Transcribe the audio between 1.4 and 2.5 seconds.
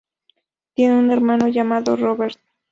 llamado Robert.